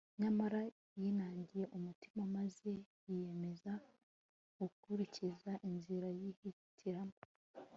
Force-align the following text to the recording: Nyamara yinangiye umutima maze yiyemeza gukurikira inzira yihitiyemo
Nyamara 0.19 0.61
yinangiye 0.99 1.63
umutima 1.77 2.21
maze 2.35 2.71
yiyemeza 3.07 3.71
gukurikira 4.59 5.53
inzira 5.69 6.07
yihitiyemo 6.19 7.17